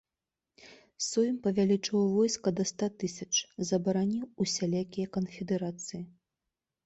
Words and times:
Сойм 1.07 1.35
павялічыў 1.43 1.99
войска 2.15 2.53
да 2.59 2.63
ста 2.71 2.89
тысяч, 3.03 3.29
забараніў 3.71 4.23
усялякія 4.45 5.07
канфедэрацыі. 5.19 6.01